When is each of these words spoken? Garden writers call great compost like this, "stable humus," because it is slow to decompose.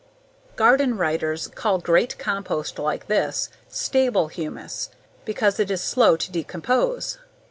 Garden 0.55 0.97
writers 0.97 1.47
call 1.49 1.77
great 1.77 2.17
compost 2.17 2.79
like 2.79 3.05
this, 3.05 3.49
"stable 3.67 4.29
humus," 4.29 4.89
because 5.25 5.59
it 5.59 5.69
is 5.69 5.83
slow 5.83 6.17
to 6.17 6.31
decompose. 6.31 7.19